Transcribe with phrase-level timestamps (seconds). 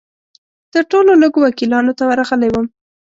[0.73, 2.65] تر ټولو لږو وکیلانو ته ورغلی وم.